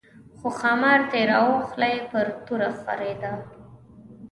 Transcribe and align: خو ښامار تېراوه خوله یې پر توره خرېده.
خو 0.37 0.47
ښامار 0.59 0.99
تېراوه 1.11 1.57
خوله 1.67 1.87
یې 1.93 2.01
پر 2.11 2.27
توره 2.45 2.69
خرېده. 2.81 3.31